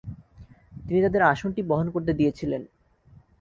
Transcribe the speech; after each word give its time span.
তিনি 0.85 0.99
তাদের 1.01 1.21
আসনটি 1.23 1.61
বহন 1.61 1.87
করতে 1.89 2.11
দিয়েছিলেন। 2.13 2.61